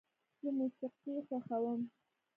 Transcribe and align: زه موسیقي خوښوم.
زه 0.39 0.47
موسیقي 0.57 1.13
خوښوم. 1.27 1.81